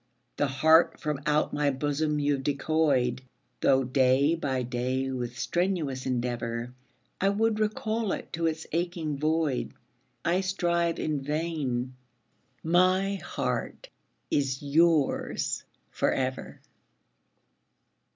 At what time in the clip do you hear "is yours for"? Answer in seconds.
14.31-16.11